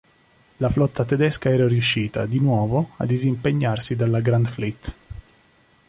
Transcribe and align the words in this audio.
La 0.57 0.67
flotta 0.71 1.05
tedesca 1.05 1.51
era 1.51 1.67
riuscita, 1.67 2.25
di 2.25 2.39
nuovo, 2.39 2.93
a 2.97 3.05
disimpegnarsi 3.05 3.95
dalla 3.95 4.19
"Grand 4.19 4.47
Fleet". 4.47 4.95